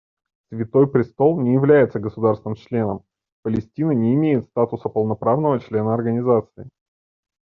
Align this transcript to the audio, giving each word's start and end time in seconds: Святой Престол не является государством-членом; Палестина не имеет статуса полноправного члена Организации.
Святой 0.51 0.87
Престол 0.91 1.39
не 1.41 1.53
является 1.53 1.99
государством-членом; 1.99 3.03
Палестина 3.43 3.91
не 3.91 4.15
имеет 4.15 4.45
статуса 4.45 4.89
полноправного 4.89 5.59
члена 5.59 5.93
Организации. 5.93 6.67